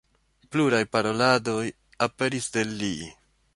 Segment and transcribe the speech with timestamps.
[0.55, 1.67] Pluraj paroladoj
[2.07, 2.93] aperis de li.